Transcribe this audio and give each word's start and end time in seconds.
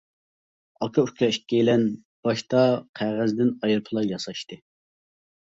ئاكا-ئۇكا 0.85 1.29
ئىككىيلەن 1.33 1.83
باشتا 2.29 2.65
قەغەزدىن 3.01 3.53
ئايروپىلان 3.69 4.09
ياساشتى. 4.17 4.61